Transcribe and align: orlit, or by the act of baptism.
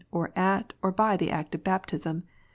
orlit, 0.11 0.73
or 0.81 0.91
by 0.91 1.15
the 1.15 1.29
act 1.29 1.53
of 1.53 1.63
baptism. 1.63 2.23